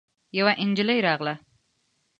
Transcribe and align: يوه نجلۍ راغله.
يوه 0.37 0.53
نجلۍ 0.67 0.99
راغله. 1.07 1.35